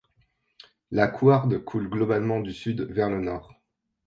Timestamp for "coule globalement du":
1.63-2.53